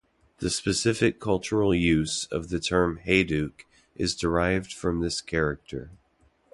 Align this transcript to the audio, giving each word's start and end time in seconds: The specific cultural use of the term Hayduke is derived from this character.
The 0.39 0.49
specific 0.49 1.19
cultural 1.19 1.75
use 1.75 2.25
of 2.31 2.49
the 2.49 2.59
term 2.59 3.01
Hayduke 3.05 3.65
is 3.95 4.15
derived 4.15 4.73
from 4.73 4.99
this 5.01 5.21
character. 5.21 5.91